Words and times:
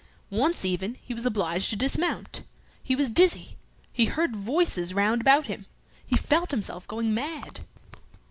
Once 0.31 0.65
even 0.65 0.95
he 0.95 1.13
was 1.13 1.27
obliged 1.27 1.69
to 1.69 1.75
dismount. 1.75 2.41
He 2.81 2.95
was 2.95 3.07
dizzy; 3.07 3.55
he 3.93 4.05
heard 4.05 4.35
voices 4.35 4.95
round 4.95 5.21
about 5.21 5.45
him; 5.45 5.67
he 6.03 6.17
felt 6.17 6.49
himself 6.49 6.87
going 6.87 7.13
mad. 7.13 7.59